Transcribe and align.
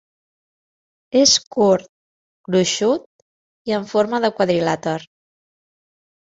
És 1.19 1.33
curt, 1.57 1.85
gruixut 2.49 3.07
i 3.71 3.79
en 3.81 3.87
forma 3.95 4.23
de 4.27 4.35
quadrilàter. 4.41 4.99